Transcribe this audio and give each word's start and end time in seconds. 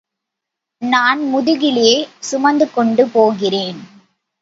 நான் 0.81 1.21
முதுகிலே 1.21 1.91
சுமந்துகொண்டு 2.31 3.05
போகிறேன். 3.13 3.81